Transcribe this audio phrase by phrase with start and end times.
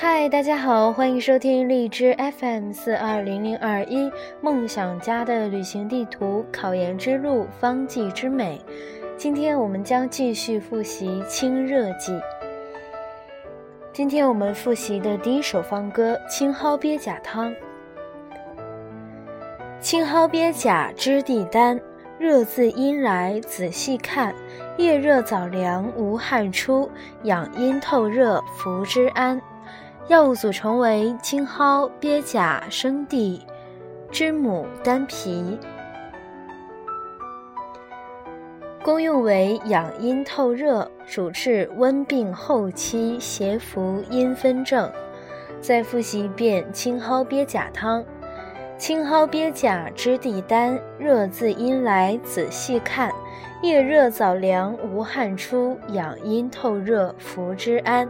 [0.00, 4.08] 嗨，大家好，欢迎收听荔枝 FM 四二零零二一
[4.40, 8.60] 梦想家的旅行地图，考研之路，方剂之美。
[9.16, 12.16] 今天我们将继续复习清热剂。
[13.92, 17.50] 今天我们复习的第一首方歌《青蒿鳖甲汤》。
[19.80, 21.80] 青蒿鳖甲知地丹，
[22.20, 24.32] 热自阴来仔细看，
[24.76, 26.88] 夜热早凉无汗出，
[27.24, 29.40] 养阴透热服之安。
[30.08, 33.44] 药物组成为青蒿、鳖甲、生地、
[34.10, 35.58] 知母、丹皮。
[38.82, 44.90] 功用为养阴透热，主治温病后期邪伏阴分症。
[45.60, 48.02] 再复习一遍青蒿鳖甲汤。
[48.78, 53.12] 青蒿鳖甲知地丹，热自阴来仔细看，
[53.60, 58.08] 夜热早凉无汗出，养阴透热服之安。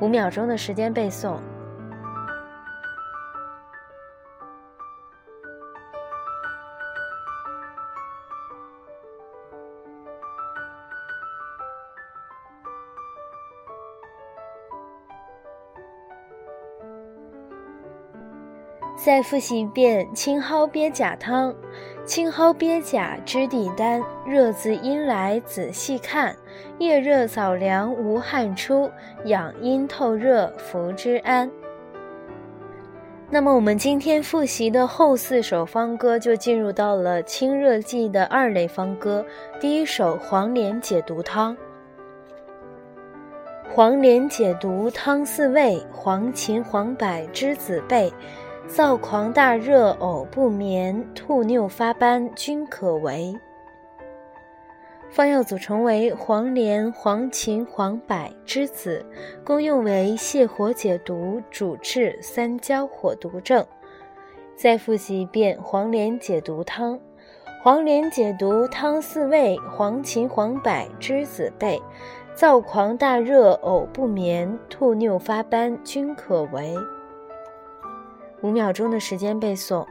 [0.00, 1.38] 五秒钟的时间背诵。
[18.96, 21.54] 再复习一遍青蒿鳖甲汤。
[22.04, 26.34] 青蒿鳖甲知底丹，热自阴来仔细看，
[26.78, 28.90] 夜热早凉无汗出，
[29.24, 31.50] 养阴透热服之安。
[33.28, 39.24] 那么我们今天复习的后四首方歌就进入到了清热剂的二类方歌。
[39.60, 41.56] 第一首黄连解毒汤。
[43.68, 48.12] 黄连解毒汤四味：黄芩、黄柏、栀子、贝。
[48.68, 53.32] 燥狂大热呕不眠，吐衄发斑均可为。
[55.16, 59.02] 方药组成为黄连、黄芩、黄柏、栀子，
[59.42, 63.64] 功用为泻火解毒，主治三焦火毒症。
[64.54, 67.00] 再复习一遍黄连解毒汤。
[67.62, 70.70] 黄连解毒汤四味：黄芩、黄柏、
[71.00, 71.80] 栀子、贝。
[72.36, 76.74] 燥狂大热呕不眠，吐衄发斑均可为。
[78.42, 79.86] 五秒钟的时间背诵。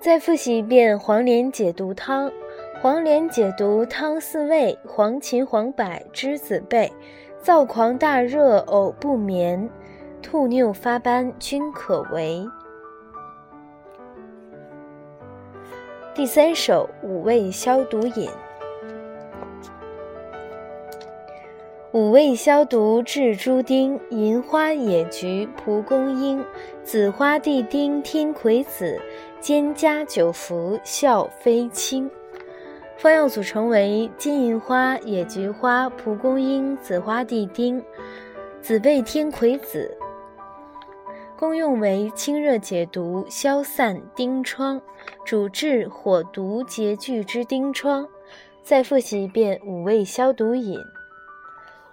[0.00, 2.30] 再复习一遍黄连解毒汤。
[2.80, 6.92] 黄连解毒汤四味：黄芩、黄柏、栀子、贝。
[7.42, 9.68] 燥狂大热呕不眠，
[10.22, 12.44] 吐衄发斑均可为。
[16.14, 18.28] 第三首五味消毒饮。
[21.92, 26.44] 五味消毒治诸丁：银花、野菊、蒲公英、
[26.82, 29.00] 紫花地丁、天葵子、
[29.40, 32.10] 兼加、九服、笑飞青。
[32.98, 37.82] 方药组成为金银花、野菊花、蒲公英、紫花地丁、
[38.60, 39.96] 紫贝、天葵子。
[41.38, 44.78] 功用为清热解毒、消散疔疮，
[45.24, 48.06] 主治火毒结聚之疔疮。
[48.62, 50.78] 再复习一遍五味消毒饮：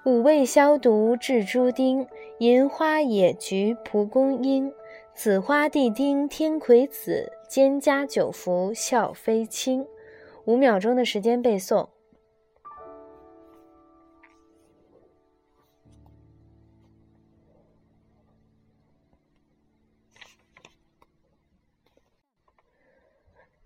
[0.05, 2.07] 五味消毒治诸丁：
[2.37, 4.71] 银花、野菊、蒲公英、
[5.15, 9.87] 紫花地丁、天葵子、兼葭、九服、笑飞青。
[10.45, 11.89] 五秒钟的时间背诵。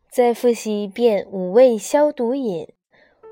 [0.09, 2.69] 再复习一遍五味消毒饮：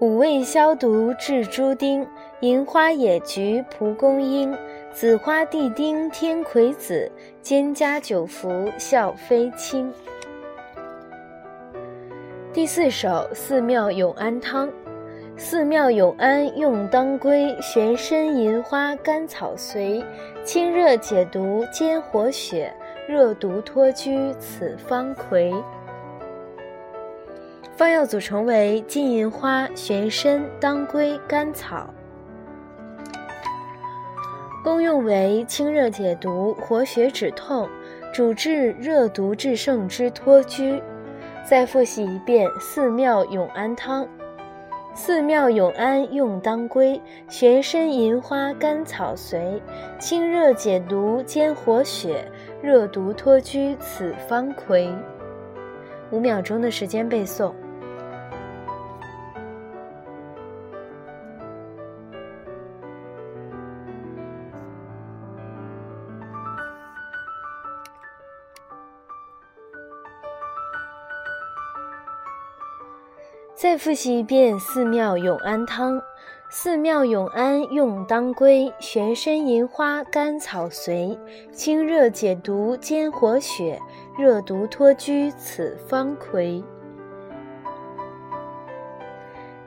[0.02, 2.06] 五味消毒治诸丁：
[2.42, 4.56] 银花、野菊、蒲公英、
[4.92, 7.12] 紫花地丁、天葵子、
[7.42, 9.92] 蒹葭、九服、笑飞青。
[12.54, 14.70] 第四首寺庙永安汤。
[15.36, 20.06] 寺庙永安用当归、玄参、银花、甘草髓，
[20.44, 22.72] 清热解毒，兼活血，
[23.08, 25.52] 热毒脱疽，此方魁。
[27.76, 31.88] 方药组成为金银花、玄参、当归、甘草，
[34.64, 37.70] 功用为清热解毒、活血止痛，
[38.14, 40.82] 主治热毒制胜之脱疽。
[41.46, 44.06] 再复习一遍寺庙永安汤。
[44.94, 47.00] 寺庙永安用当归、
[47.30, 49.62] 玄参、银花、甘草髓，
[50.00, 52.30] 清热解毒，兼活血，
[52.62, 54.94] 热毒脱疽，此方魁。
[56.12, 57.54] 五秒钟的时间背诵。
[73.60, 76.00] 再复习一遍寺庙永安汤。
[76.48, 81.18] 寺庙永安用当归，玄参银花甘草髓，
[81.52, 83.82] 清热解毒兼活血，
[84.16, 86.64] 热毒脱疽此方魁。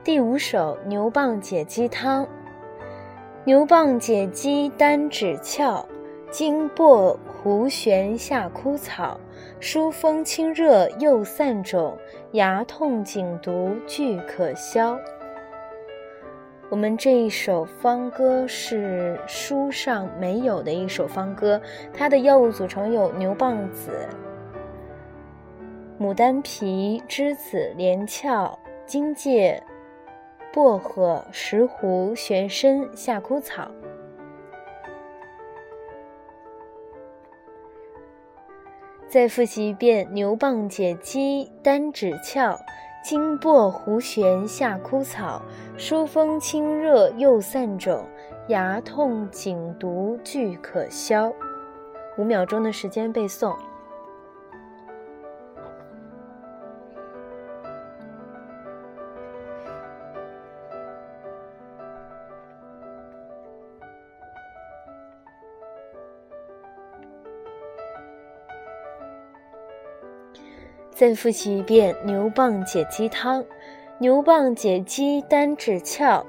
[0.05, 2.25] 第五首牛蒡解肌汤。
[3.43, 5.85] 牛蒡解肌丹枳壳，
[6.31, 9.19] 经薄胡旋夏枯草。
[9.59, 11.97] 疏风清热又散肿，
[12.31, 14.97] 牙痛颈毒俱可消。
[16.69, 21.61] 我们这一首方歌是书上没有的一首方歌，
[21.93, 24.07] 它的药物组成有牛蒡子、
[25.99, 29.61] 牡丹皮、栀子、连翘、荆芥、
[30.53, 33.69] 薄荷、石斛、玄参、夏枯草。
[39.11, 42.57] 再复习一遍：牛蒡解肌丹枳壳，
[43.03, 45.41] 金薄胡旋下枯草，
[45.75, 48.07] 疏风清热又散肿，
[48.47, 51.29] 牙痛颈毒俱可消。
[52.17, 53.53] 五秒钟的时间背诵。
[71.01, 73.43] 再复习一遍牛蒡解肌汤：
[73.97, 76.23] 牛蒡解肌丹枳壳，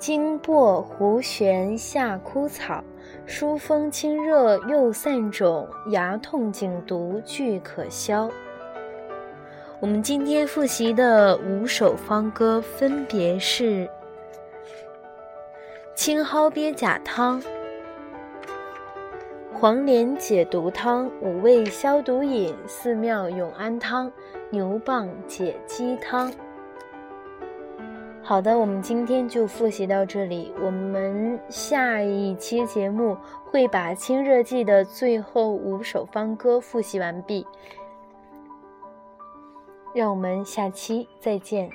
[0.00, 2.82] 经薄胡旋夏枯草，
[3.24, 8.28] 疏风清热又散肿，牙痛颈毒俱可消。
[9.78, 13.88] 我们今天复习的五首方歌分别是：
[15.94, 17.40] 青蒿鳖甲汤。
[19.58, 24.12] 黄连解毒汤、五味消毒饮、寺庙永安汤、
[24.50, 26.30] 牛蒡解肌汤。
[28.22, 30.52] 好的，我们今天就复习到这里。
[30.62, 33.16] 我们下一期节目
[33.46, 37.46] 会把清热剂的最后五首方歌复习完毕。
[39.94, 41.70] 让我们下期再见。